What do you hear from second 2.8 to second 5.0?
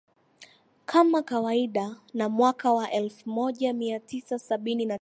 elfu moja mia tisa sabini na tano